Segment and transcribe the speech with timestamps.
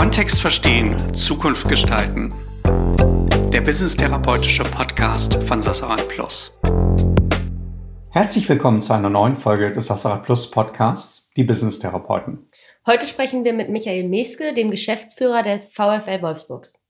[0.00, 2.32] Kontext verstehen, Zukunft gestalten.
[3.52, 6.58] Der Business-therapeutische Podcast von Sassarat Plus.
[8.08, 12.46] Herzlich willkommen zu einer neuen Folge des Sassarat Plus Podcasts, die Business-Therapeuten.
[12.86, 16.80] Heute sprechen wir mit Michael Meske, dem Geschäftsführer des VfL Wolfsburgs.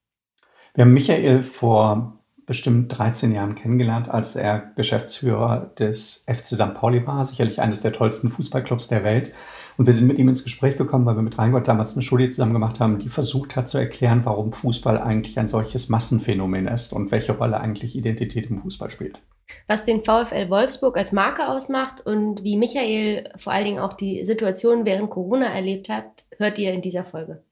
[0.75, 2.20] Wir haben Michael vor
[2.51, 6.75] bestimmt 13 Jahren kennengelernt, als er Geschäftsführer des FC St.
[6.75, 9.33] Pauli war, sicherlich eines der tollsten Fußballclubs der Welt.
[9.77, 12.29] Und wir sind mit ihm ins Gespräch gekommen, weil wir mit Reingott damals eine Studie
[12.29, 16.93] zusammen gemacht haben, die versucht hat zu erklären, warum Fußball eigentlich ein solches Massenphänomen ist
[16.93, 19.23] und welche Rolle eigentlich Identität im Fußball spielt.
[19.69, 24.27] Was den VfL Wolfsburg als Marke ausmacht und wie Michael vor allen Dingen auch die
[24.27, 27.45] Situation während Corona erlebt hat, hört ihr in dieser Folge.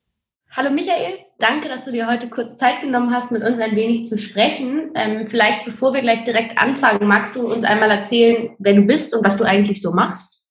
[0.51, 4.05] Hallo Michael, danke, dass du dir heute kurz Zeit genommen hast, mit uns ein wenig
[4.05, 4.91] zu sprechen.
[4.95, 9.15] Ähm, vielleicht bevor wir gleich direkt anfangen, magst du uns einmal erzählen, wer du bist
[9.15, 10.47] und was du eigentlich so machst?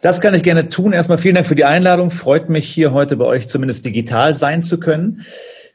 [0.00, 0.92] Das kann ich gerne tun.
[0.92, 2.10] Erstmal vielen Dank für die Einladung.
[2.10, 5.26] Freut mich hier heute bei euch zumindest digital sein zu können.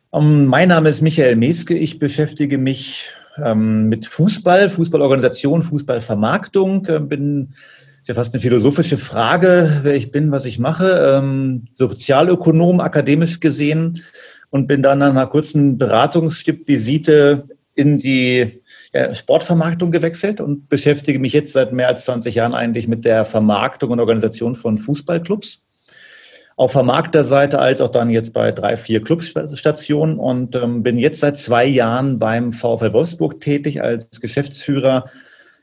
[0.10, 1.78] Um, ähm, mein Name ist Michael Meske.
[1.78, 6.86] Ich beschäftige mich ähm, mit Fußball, Fußballorganisation, Fußballvermarktung.
[6.86, 7.54] Äh, bin
[8.06, 11.18] ist ja fast eine philosophische Frage, wer ich bin, was ich mache.
[11.18, 14.00] Ähm, Sozialökonom akademisch gesehen
[14.52, 18.62] und bin dann nach einer kurzen Beratungsstippvisite in die
[18.94, 23.26] ja, Sportvermarktung gewechselt und beschäftige mich jetzt seit mehr als 20 Jahren eigentlich mit der
[23.26, 25.64] Vermarktung und Organisation von Fußballclubs.
[26.58, 31.40] Auf Vermarkterseite als auch dann jetzt bei drei, vier Clubstationen und ähm, bin jetzt seit
[31.40, 35.06] zwei Jahren beim VfL Wolfsburg tätig als Geschäftsführer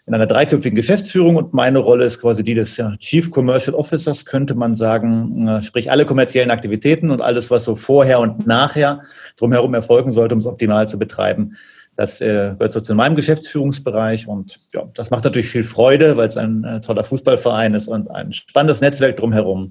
[0.06, 4.54] in einer dreiköpfigen Geschäftsführung und meine Rolle ist quasi die des Chief Commercial Officers, könnte
[4.54, 9.02] man sagen, äh, sprich alle kommerziellen Aktivitäten und alles, was so vorher und nachher
[9.36, 11.56] drumherum erfolgen sollte, um es optimal zu betreiben.
[11.94, 16.26] Das äh, gehört so zu meinem Geschäftsführungsbereich und ja, das macht natürlich viel Freude, weil
[16.26, 19.70] es ein äh, toller Fußballverein ist und ein spannendes Netzwerk drumherum.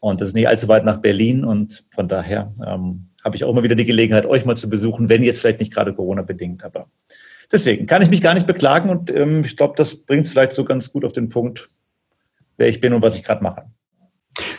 [0.00, 3.50] Und das ist nicht allzu weit nach Berlin und von daher ähm, habe ich auch
[3.50, 6.64] immer wieder die Gelegenheit, euch mal zu besuchen, wenn jetzt vielleicht nicht gerade Corona bedingt,
[6.64, 6.86] aber
[7.50, 10.52] Deswegen kann ich mich gar nicht beklagen und ähm, ich glaube, das bringt es vielleicht
[10.52, 11.70] so ganz gut auf den Punkt,
[12.56, 13.64] wer ich bin und was ich gerade mache.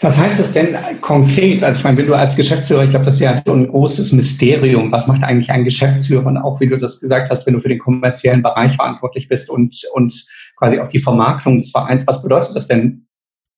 [0.02, 1.64] Was heißt das denn konkret?
[1.64, 4.12] Also ich meine, wenn du als Geschäftsführer, ich glaube, das ist ja so ein großes
[4.14, 4.92] Mysterium.
[4.92, 6.26] Was macht eigentlich ein Geschäftsführer?
[6.26, 9.50] Und auch, wie du das gesagt hast, wenn du für den kommerziellen Bereich verantwortlich bist
[9.50, 10.26] und, und
[10.58, 13.08] quasi auch die Vermarktung des Vereins, was bedeutet das denn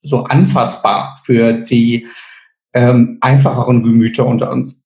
[0.03, 2.07] so anfassbar für die
[2.73, 4.80] ähm, einfacheren Gemüter unter uns?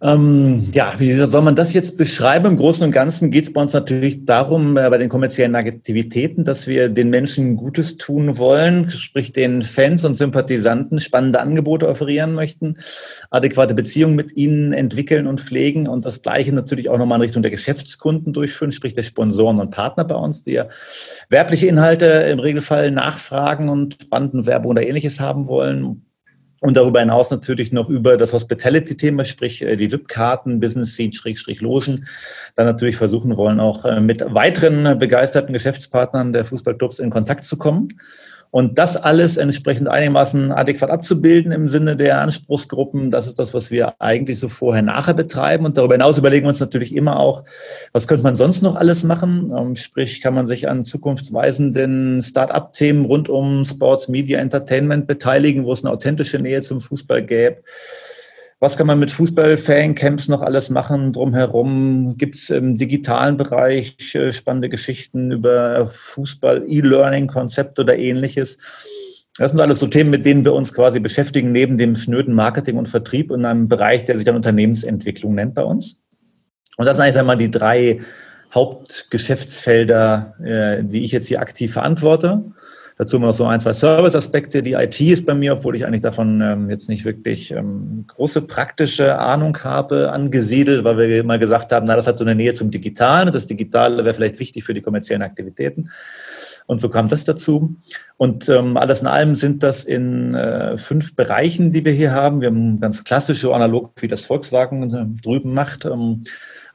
[0.00, 2.46] Ähm, ja, wie soll man das jetzt beschreiben?
[2.46, 6.44] Im Großen und Ganzen geht es bei uns natürlich darum, äh, bei den kommerziellen Aktivitäten,
[6.44, 12.32] dass wir den Menschen Gutes tun wollen, sprich den Fans und Sympathisanten spannende Angebote offerieren
[12.32, 12.78] möchten,
[13.28, 17.42] adäquate Beziehungen mit ihnen entwickeln und pflegen und das Gleiche natürlich auch nochmal in Richtung
[17.42, 20.68] der Geschäftskunden durchführen, sprich der Sponsoren und Partner bei uns, die ja
[21.28, 26.07] werbliche Inhalte im Regelfall nachfragen und Bandenwerbung oder ähnliches haben wollen
[26.60, 31.60] und darüber hinaus natürlich noch über das Hospitality-Thema, sprich äh, die VIP-Karten, Business Seat, Schrägstrich
[31.60, 32.06] Logen,
[32.54, 37.56] dann natürlich versuchen wollen, auch äh, mit weiteren begeisterten Geschäftspartnern der Fußballclubs in Kontakt zu
[37.56, 37.88] kommen.
[38.50, 43.70] Und das alles entsprechend einigermaßen adäquat abzubilden im Sinne der Anspruchsgruppen, das ist das, was
[43.70, 45.66] wir eigentlich so vorher nachher betreiben.
[45.66, 47.44] Und darüber hinaus überlegen wir uns natürlich immer auch,
[47.92, 49.52] was könnte man sonst noch alles machen?
[49.56, 55.72] Ähm, sprich, kann man sich an zukunftsweisenden Start-up-Themen rund um Sports, Media, Entertainment beteiligen, wo
[55.72, 57.58] es eine authentische Nähe zum Fußball gäbe?
[58.60, 62.16] Was kann man mit Fußball-Fan-Camps noch alles machen drumherum?
[62.16, 68.58] Gibt es im digitalen Bereich äh, spannende Geschichten über Fußball, E-Learning-Konzepte oder ähnliches?
[69.36, 72.76] Das sind alles so Themen, mit denen wir uns quasi beschäftigen, neben dem schnöden Marketing
[72.76, 76.00] und Vertrieb in einem Bereich, der sich dann Unternehmensentwicklung nennt bei uns.
[76.76, 78.00] Und das sind eigentlich einmal die drei
[78.52, 82.42] Hauptgeschäftsfelder, äh, die ich jetzt hier aktiv verantworte.
[82.98, 84.62] Dazu immer noch so ein, zwei Service-Aspekte.
[84.62, 88.42] Die IT ist bei mir, obwohl ich eigentlich davon ähm, jetzt nicht wirklich ähm, große
[88.42, 92.54] praktische Ahnung habe, angesiedelt, weil wir immer gesagt haben, na, das hat so eine Nähe
[92.54, 95.90] zum Digitalen das Digitale wäre vielleicht wichtig für die kommerziellen Aktivitäten.
[96.66, 97.76] Und so kam das dazu.
[98.16, 102.40] Und ähm, alles in allem sind das in äh, fünf Bereichen, die wir hier haben.
[102.40, 105.86] Wir haben ganz klassische, analog wie das Volkswagen äh, drüben macht.
[105.86, 106.24] Ähm,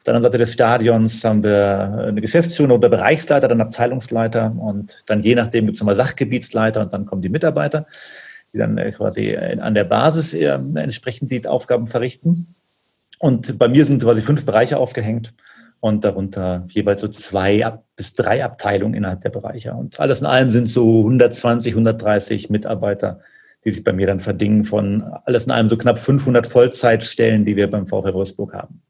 [0.05, 5.21] der anderen Seite des Stadions haben wir eine Geschäftsführung oder Bereichsleiter, dann Abteilungsleiter und dann
[5.21, 7.85] je nachdem gibt es nochmal Sachgebietsleiter und dann kommen die Mitarbeiter,
[8.51, 12.53] die dann äh, quasi an der Basis äh, entsprechend die Aufgaben verrichten.
[13.19, 15.33] Und bei mir sind quasi fünf Bereiche aufgehängt
[15.79, 19.73] und darunter jeweils so zwei bis drei Abteilungen innerhalb der Bereiche.
[19.73, 23.21] Und alles in allem sind so 120, 130 Mitarbeiter,
[23.63, 27.55] die sich bei mir dann verdingen von alles in allem so knapp 500 Vollzeitstellen, die
[27.55, 28.81] wir beim VfL Wolfsburg haben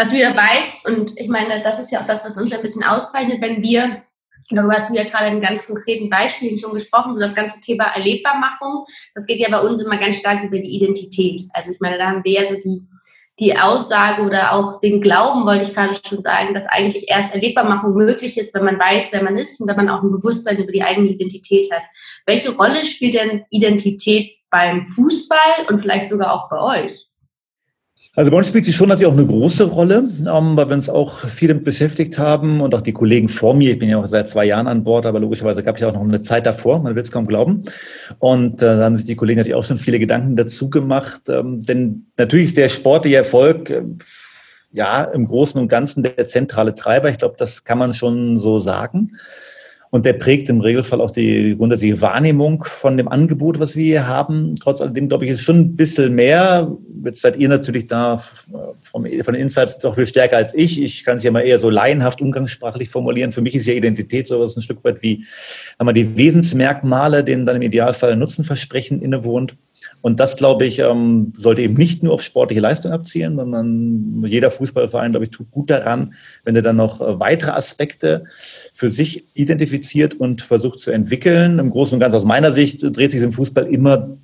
[0.00, 2.62] was du ja weißt, und ich meine, das ist ja auch das, was uns ein
[2.62, 4.02] bisschen auszeichnet, wenn wir
[4.52, 7.84] Darüber hast du ja gerade in ganz konkreten Beispielen schon gesprochen, so das ganze Thema
[7.94, 8.84] Erlebbarmachung.
[9.14, 11.42] Das geht ja bei uns immer ganz stark über die Identität.
[11.52, 12.82] Also ich meine, da haben wir ja so die,
[13.38, 17.94] die Aussage oder auch den Glauben, wollte ich gerade schon sagen, dass eigentlich erst Erlebbarmachung
[17.94, 20.72] möglich ist, wenn man weiß, wer man ist und wenn man auch ein Bewusstsein über
[20.72, 21.82] die eigene Identität hat.
[22.26, 27.09] Welche Rolle spielt denn Identität beim Fußball und vielleicht sogar auch bei euch?
[28.16, 30.88] Also bei uns spielt sie schon natürlich auch eine große Rolle, ähm, weil wir uns
[30.88, 34.06] auch viel damit beschäftigt haben und auch die Kollegen vor mir, ich bin ja auch
[34.06, 36.80] seit zwei Jahren an Bord, aber logischerweise gab es ja auch noch eine Zeit davor,
[36.80, 37.62] man will es kaum glauben.
[38.18, 41.62] Und äh, da haben sich die Kollegen natürlich auch schon viele Gedanken dazu gemacht, ähm,
[41.62, 43.82] denn natürlich ist der sportliche Erfolg äh,
[44.72, 47.10] ja im Großen und Ganzen der zentrale Treiber.
[47.10, 49.12] Ich glaube, das kann man schon so sagen.
[49.90, 54.06] Und der prägt im Regelfall auch die grundsätzliche Wahrnehmung von dem Angebot, was wir hier
[54.06, 54.54] haben.
[54.54, 56.70] Trotz alledem, glaube ich, ist schon ein bisschen mehr.
[57.04, 58.18] Jetzt seid ihr natürlich da
[58.82, 60.80] vom, von den Insights doch viel stärker als ich.
[60.80, 63.32] Ich kann es ja mal eher so laienhaft umgangssprachlich formulieren.
[63.32, 65.24] Für mich ist ja Identität sowas ein Stück weit wie
[65.76, 69.56] einmal die Wesensmerkmale, denen dann im Idealfall ein Nutzenversprechen innewohnt.
[70.02, 74.50] Und das, glaube ich, ähm, sollte eben nicht nur auf sportliche Leistung abzielen, sondern jeder
[74.50, 76.14] Fußballverein, glaube ich, tut gut daran,
[76.44, 78.24] wenn er dann noch äh, weitere Aspekte
[78.72, 81.58] für sich identifiziert und versucht zu entwickeln.
[81.58, 84.16] Im Großen und Ganzen aus meiner Sicht dreht sich im Fußball immer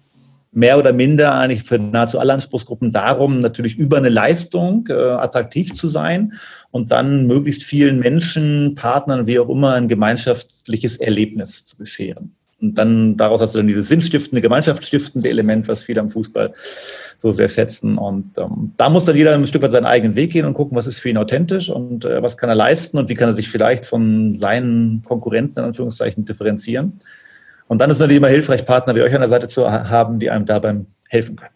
[0.57, 5.75] mehr oder minder eigentlich für nahezu alle Anspruchsgruppen darum, natürlich über eine Leistung äh, attraktiv
[5.75, 6.33] zu sein
[6.71, 12.35] und dann möglichst vielen Menschen, Partnern, wie auch immer, ein gemeinschaftliches Erlebnis zu bescheren.
[12.61, 16.55] Und dann daraus hast du dann dieses sinnstiftende, gemeinschaftsstiftende Element, was viele am Fußball
[17.19, 17.99] so sehr schätzen.
[17.99, 20.77] Und ähm, da muss dann jeder ein Stück weit seinen eigenen Weg gehen und gucken,
[20.77, 23.35] was ist für ihn authentisch und äh, was kann er leisten und wie kann er
[23.35, 26.95] sich vielleicht von seinen Konkurrenten in Anführungszeichen differenzieren.
[27.69, 30.31] Und dann ist natürlich immer hilfreich, Partner wie euch an der Seite zu haben, die
[30.31, 30.77] einem dabei
[31.09, 31.55] helfen können.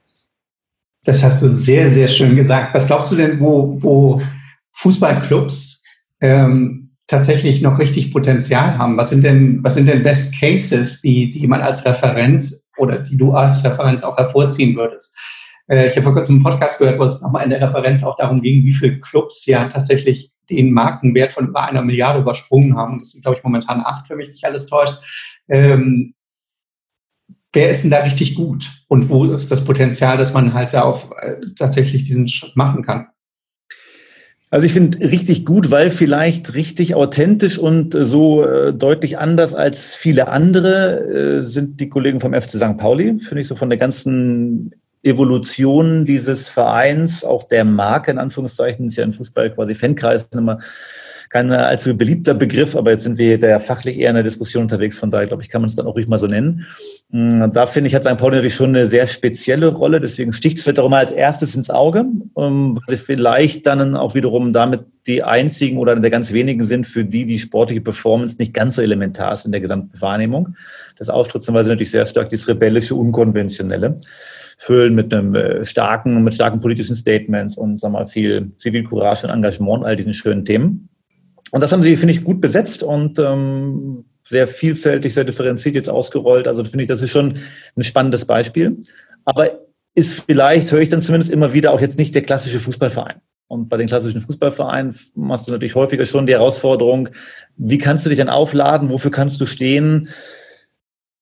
[1.04, 2.74] Das hast du sehr, sehr schön gesagt.
[2.74, 4.20] Was glaubst du denn, wo, wo
[4.72, 5.84] Fußballclubs
[6.20, 6.79] ähm,
[7.10, 8.96] tatsächlich noch richtig Potenzial haben?
[8.96, 13.16] Was sind denn, was sind denn Best Cases, die, die man als Referenz oder die
[13.16, 15.18] du als Referenz auch hervorziehen würdest?
[15.68, 18.16] Äh, ich habe vor kurzem einen Podcast gehört, wo es nochmal in der Referenz auch
[18.16, 22.98] darum ging, wie viele Clubs ja tatsächlich den Markenwert von über einer Milliarde übersprungen haben.
[22.98, 24.98] Das sind, glaube ich, momentan acht, wenn mich nicht alles täuscht.
[25.48, 26.14] Ähm,
[27.52, 28.84] wer ist denn da richtig gut?
[28.88, 32.82] Und wo ist das Potenzial, dass man halt da auf äh, tatsächlich diesen Schritt machen
[32.82, 33.08] kann?
[34.52, 39.94] Also ich finde richtig gut, weil vielleicht richtig authentisch und so äh, deutlich anders als
[39.94, 42.76] viele andere äh, sind die Kollegen vom FC St.
[42.76, 43.20] Pauli.
[43.20, 44.74] Finde ich so von der ganzen
[45.04, 50.58] Evolution dieses Vereins, auch der Marke in Anführungszeichen, ist ja im Fußball quasi Fankreisen immer
[51.30, 54.98] kein allzu beliebter Begriff, aber jetzt sind wir da fachlich eher in der Diskussion unterwegs,
[54.98, 56.66] von daher glaube ich, kann man es dann auch ruhig mal so nennen.
[57.10, 58.16] Mm, da finde ich, hat St.
[58.16, 61.54] Pauli natürlich schon eine sehr spezielle Rolle, deswegen sticht es vielleicht auch mal als erstes
[61.54, 62.04] ins Auge,
[62.36, 66.84] ähm, weil sie vielleicht dann auch wiederum damit die einzigen oder der ganz wenigen sind,
[66.84, 70.56] für die die sportliche Performance nicht ganz so elementar ist in der gesamten Wahrnehmung
[70.98, 73.96] des Auftritts, sie natürlich sehr stark dieses rebellische, unkonventionelle
[74.58, 79.32] füllen mit einem äh, starken, mit starken politischen Statements und sag mal, viel Zivilcourage und
[79.32, 80.89] Engagement, all diesen schönen Themen.
[81.50, 85.90] Und das haben sie, finde ich, gut besetzt und ähm, sehr vielfältig, sehr differenziert jetzt
[85.90, 86.46] ausgerollt.
[86.46, 87.38] Also finde ich, das ist schon
[87.76, 88.78] ein spannendes Beispiel.
[89.24, 89.60] Aber
[89.94, 93.20] ist vielleicht, höre ich dann zumindest immer wieder, auch jetzt nicht der klassische Fußballverein.
[93.48, 97.08] Und bei den klassischen Fußballvereinen machst du natürlich häufiger schon die Herausforderung,
[97.56, 100.08] wie kannst du dich dann aufladen, wofür kannst du stehen?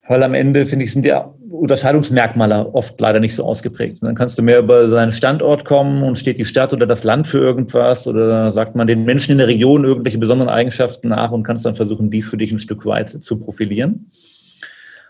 [0.09, 3.99] Weil am Ende, finde ich, sind ja Unterscheidungsmerkmale oft leider nicht so ausgeprägt.
[4.03, 7.27] dann kannst du mehr über seinen Standort kommen und steht die Stadt oder das Land
[7.27, 11.43] für irgendwas oder sagt man den Menschen in der Region irgendwelche besonderen Eigenschaften nach und
[11.43, 14.11] kannst dann versuchen, die für dich ein Stück weit zu profilieren.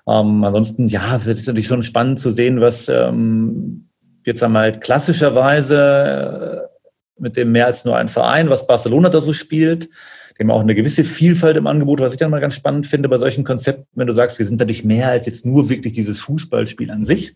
[0.09, 3.89] Ähm, ansonsten, ja, es natürlich schon spannend zu sehen, was ähm,
[4.25, 9.33] jetzt einmal klassischerweise äh, mit dem mehr als nur ein Verein, was Barcelona da so
[9.33, 9.89] spielt
[10.39, 13.19] eben auch eine gewisse Vielfalt im Angebot, was ich dann mal ganz spannend finde bei
[13.19, 16.21] solchen Konzepten, wenn du sagst, wir sind da nicht mehr als jetzt nur wirklich dieses
[16.21, 17.35] Fußballspiel an sich.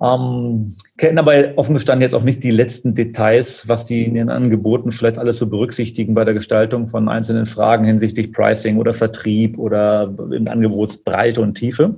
[0.00, 4.28] Ähm, kennen aber offen gestanden jetzt auch nicht die letzten Details, was die in ihren
[4.28, 9.58] Angeboten vielleicht alles so berücksichtigen bei der Gestaltung von einzelnen Fragen hinsichtlich Pricing oder Vertrieb
[9.58, 11.96] oder in Angebotsbreite und Tiefe.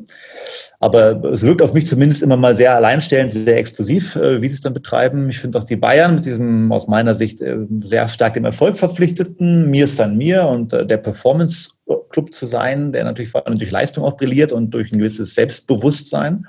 [0.78, 4.54] Aber es wirkt auf mich zumindest immer mal sehr alleinstellend, sehr exklusiv, äh, wie sie
[4.54, 5.28] es dann betreiben.
[5.28, 8.76] Ich finde auch die Bayern mit diesem aus meiner Sicht äh, sehr stark dem Erfolg
[8.76, 11.70] verpflichteten, mir San Mir und äh, der Performance
[12.10, 15.34] Club zu sein, der natürlich vor allem durch Leistung auch brilliert und durch ein gewisses
[15.34, 16.46] Selbstbewusstsein.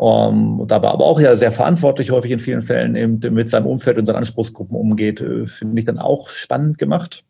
[0.00, 3.98] Um, dabei aber auch ja sehr verantwortlich häufig in vielen Fällen eben mit seinem Umfeld
[3.98, 7.22] und seinen Anspruchsgruppen umgeht, finde ich dann auch spannend gemacht.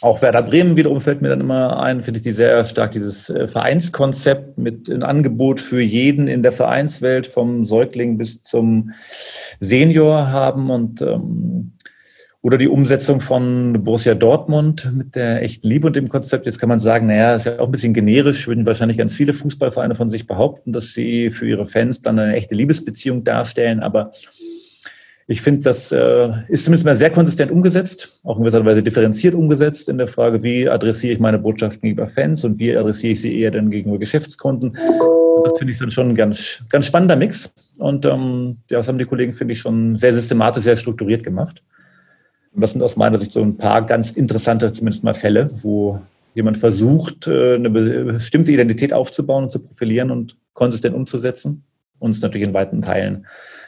[0.00, 3.30] Auch Werder Bremen wiederum fällt mir dann immer ein, finde ich die sehr stark, dieses
[3.30, 8.90] äh, Vereinskonzept mit einem Angebot für jeden in der Vereinswelt, vom Säugling bis zum
[9.60, 11.72] Senior haben und ähm,
[12.46, 16.46] Oder die Umsetzung von Borussia Dortmund mit der echten Liebe und dem Konzept.
[16.46, 19.32] Jetzt kann man sagen, naja, ist ja auch ein bisschen generisch, würden wahrscheinlich ganz viele
[19.32, 23.80] Fußballvereine von sich behaupten, dass sie für ihre Fans dann eine echte Liebesbeziehung darstellen.
[23.80, 24.12] Aber
[25.26, 29.34] ich finde, das äh, ist zumindest mal sehr konsistent umgesetzt, auch in gewisser Weise differenziert
[29.34, 33.22] umgesetzt in der Frage, wie adressiere ich meine Botschaften gegenüber Fans und wie adressiere ich
[33.22, 34.78] sie eher dann gegenüber Geschäftskunden.
[35.42, 37.52] Das finde ich dann schon ein ganz, ganz spannender Mix.
[37.80, 41.60] Und ähm, ja, das haben die Kollegen, finde ich, schon sehr systematisch, sehr strukturiert gemacht.
[42.56, 46.00] Und das sind aus meiner Sicht so ein paar ganz interessante, zumindest mal Fälle, wo
[46.34, 51.62] jemand versucht, äh, eine bestimmte Identität aufzubauen und zu profilieren und konsistent umzusetzen
[52.00, 53.26] und es natürlich in weiten Teilen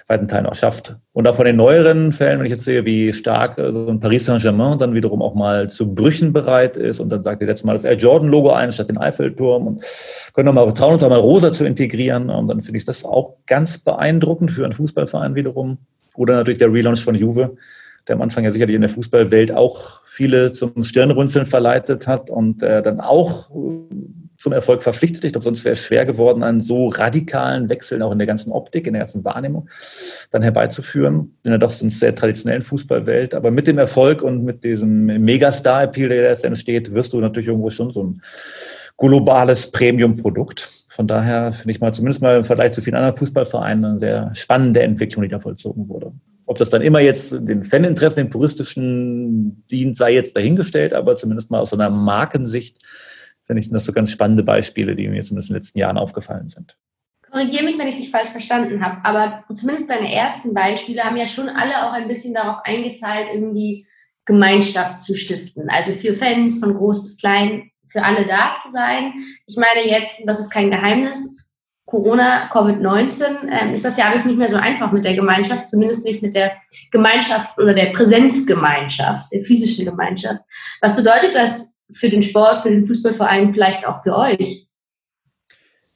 [0.08, 0.96] weiten Teilen auch schafft.
[1.12, 4.00] Und auch von den neueren Fällen, wenn ich jetzt sehe, wie stark äh, so ein
[4.00, 7.66] Paris Saint-Germain dann wiederum auch mal zu Brüchen bereit ist und dann sagt, wir setzen
[7.66, 9.84] mal das Air Jordan-Logo ein statt den Eiffelturm und
[10.32, 12.30] können auch mal trauen, uns auch mal rosa zu integrieren.
[12.30, 15.76] Und dann finde ich das auch ganz beeindruckend für einen Fußballverein wiederum.
[16.14, 17.56] Oder natürlich der Relaunch von Juve,
[18.08, 22.62] der am Anfang ja sicherlich in der Fußballwelt auch viele zum Stirnrunzeln verleitet hat und
[22.62, 23.50] äh, dann auch
[24.38, 25.24] zum Erfolg verpflichtet.
[25.24, 28.52] Ich glaube, sonst wäre es schwer geworden, einen so radikalen Wechsel auch in der ganzen
[28.52, 29.68] Optik, in der ganzen Wahrnehmung
[30.30, 33.34] dann herbeizuführen, in der doch sonst sehr traditionellen Fußballwelt.
[33.34, 37.70] Aber mit dem Erfolg und mit diesem Megastar-Appeal, der jetzt entsteht, wirst du natürlich irgendwo
[37.70, 38.22] schon so ein
[38.96, 40.68] globales Premium-Produkt.
[40.88, 44.30] Von daher finde ich mal zumindest mal im Vergleich zu vielen anderen Fußballvereinen eine sehr
[44.34, 46.12] spannende Entwicklung, die da vollzogen wurde.
[46.48, 51.50] Ob das dann immer jetzt den Faninteressen, den puristischen dient, sei jetzt dahingestellt, aber zumindest
[51.50, 52.78] mal aus einer Markensicht
[53.48, 55.98] finde ich, sind das so ganz spannende Beispiele, die mir zumindest in den letzten Jahren
[55.98, 56.76] aufgefallen sind.
[57.30, 61.28] Korrigiere mich, wenn ich dich falsch verstanden habe, aber zumindest deine ersten Beispiele haben ja
[61.28, 63.86] schon alle auch ein bisschen darauf eingezahlt, irgendwie
[64.26, 65.68] Gemeinschaft zu stiften.
[65.68, 69.14] Also für Fans von groß bis klein, für alle da zu sein.
[69.46, 71.36] Ich meine jetzt, das ist kein Geheimnis,
[71.88, 76.04] Corona, Covid-19, äh, ist das ja alles nicht mehr so einfach mit der Gemeinschaft, zumindest
[76.04, 76.52] nicht mit der
[76.90, 80.42] Gemeinschaft oder der Präsenzgemeinschaft, der physischen Gemeinschaft.
[80.82, 84.67] Was bedeutet das für den Sport, für den Fußballverein, vielleicht auch für euch?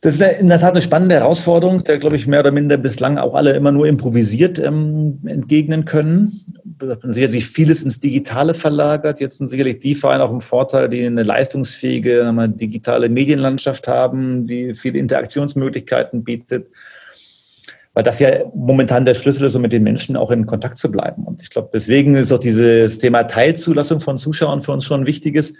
[0.02, 3.18] Das ist in der Tat eine spannende Herausforderung, der, glaube ich, mehr oder minder bislang
[3.18, 6.44] auch alle immer nur improvisiert ähm, entgegnen können.
[6.64, 9.20] Da hat sich vieles ins Digitale verlagert.
[9.20, 14.48] Jetzt sind sicherlich die Vereine auch im Vorteil, die eine leistungsfähige eine digitale Medienlandschaft haben,
[14.48, 16.66] die viele Interaktionsmöglichkeiten bietet.
[17.94, 20.90] Weil das ja momentan der Schlüssel ist, um mit den Menschen auch in Kontakt zu
[20.90, 21.22] bleiben.
[21.22, 25.06] Und ich glaube, deswegen ist auch dieses Thema Teilzulassung von Zuschauern für uns schon ein
[25.06, 25.52] wichtiges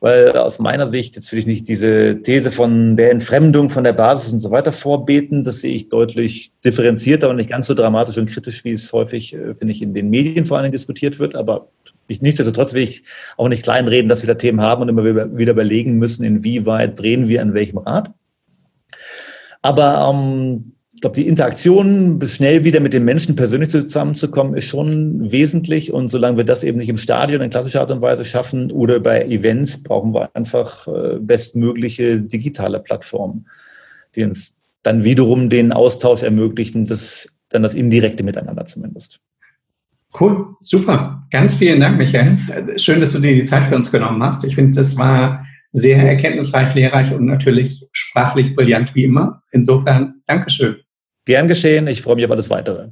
[0.00, 3.92] weil aus meiner Sicht, jetzt will ich nicht diese These von der Entfremdung von der
[3.92, 8.16] Basis und so weiter vorbeten, das sehe ich deutlich differenzierter und nicht ganz so dramatisch
[8.16, 11.34] und kritisch, wie es häufig, äh, finde ich, in den Medien vor allem diskutiert wird.
[11.34, 11.68] Aber
[12.08, 13.02] nichtsdestotrotz will ich
[13.36, 17.28] auch nicht kleinreden, dass wir da Themen haben und immer wieder überlegen müssen, inwieweit drehen
[17.28, 18.10] wir an welchem Rad.
[19.60, 25.32] Aber ähm, ich glaube, die Interaktion, schnell wieder mit den Menschen persönlich zusammenzukommen, ist schon
[25.32, 25.94] wesentlich.
[25.94, 29.00] Und solange wir das eben nicht im Stadion in klassischer Art und Weise schaffen oder
[29.00, 33.46] bei Events, brauchen wir einfach äh, bestmögliche digitale Plattformen,
[34.14, 39.20] die uns dann wiederum den Austausch ermöglichen, das, dann das indirekte Miteinander zumindest.
[40.20, 41.26] Cool, super.
[41.30, 42.36] Ganz vielen Dank, Michael.
[42.76, 44.44] Schön, dass du dir die Zeit für uns genommen hast.
[44.44, 49.40] Ich finde, das war sehr erkenntnisreich, lehrreich und natürlich sprachlich brillant wie immer.
[49.50, 50.76] Insofern, Dankeschön.
[51.24, 51.86] Gern geschehen.
[51.86, 52.90] Ich freue mich auf alles weitere.